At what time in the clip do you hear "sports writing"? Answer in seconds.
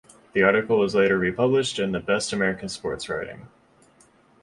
2.69-3.45